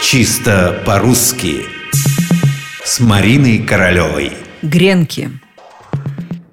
[0.00, 1.66] Чисто по-русски.
[2.84, 4.32] С Мариной Королевой.
[4.62, 5.30] Гренки.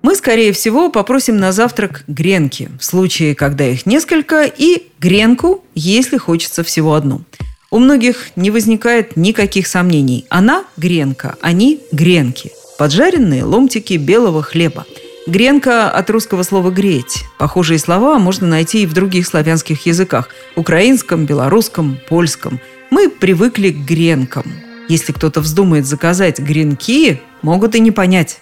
[0.01, 6.17] Мы, скорее всего, попросим на завтрак гренки В случае, когда их несколько И гренку, если
[6.17, 7.21] хочется всего одну.
[7.69, 10.25] У многих не возникает никаких сомнений.
[10.29, 12.51] Она гренка, они гренки.
[12.79, 14.85] Поджаренные ломтики белого хлеба–
[15.27, 17.23] Гренка от русского слова «греть».
[17.39, 22.59] Похожие слова можно найти и в других славянских языках– украинском, белорусском, польском.
[22.95, 24.45] Мы привыкли к гренкам.
[24.87, 28.39] Если кто-то вздумает заказать гренки, могут и не понять.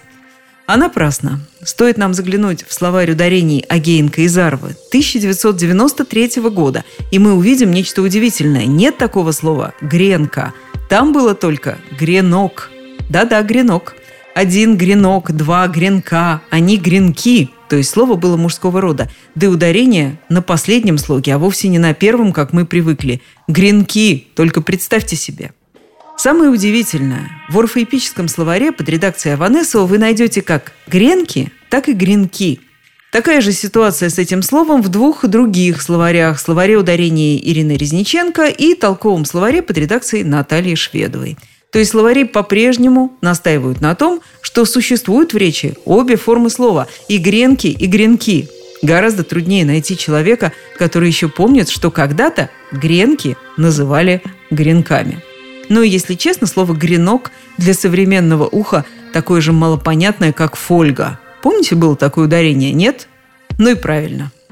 [0.68, 1.40] А напрасно.
[1.64, 8.00] Стоит нам заглянуть в словарь ударений Агеенко и Зарвы 1993 года, и мы увидим нечто
[8.00, 8.66] удивительное.
[8.66, 10.54] Нет такого слова «гренка».
[10.88, 12.70] Там было только «гренок».
[13.10, 13.96] Да-да, гренок–
[14.34, 17.50] один гренок, два гренка, они гренки.
[17.74, 19.10] То есть слово было мужского рода.
[19.34, 23.20] Да и ударение на последнем слоге, а вовсе не на первом, как мы привыкли.
[23.48, 25.50] Гренки, только представьте себе.
[26.16, 32.60] Самое удивительное, в орфоэпическом словаре под редакцией Аванесова вы найдете как гренки, так и гренки.
[33.10, 36.38] Такая же ситуация с этим словом в двух других словарях.
[36.38, 41.36] Словаре ударения Ирины Резниченко и толковом словаре под редакцией Натальи Шведовой–
[41.74, 47.18] то есть словари по-прежнему настаивают на том, что существуют в речи обе формы слова– и
[47.18, 48.48] гренки, и гренки.
[48.82, 54.22] Гораздо труднее найти человека, который еще помнит, что когда-то гренки называли
[54.52, 55.20] гренками.
[55.68, 61.18] Но если честно, слово «гренок» для современного уха такое же малопонятное, как «фольга».
[61.42, 63.08] Помните, было такое ударение, нет?
[63.58, 64.30] Ну и правильно–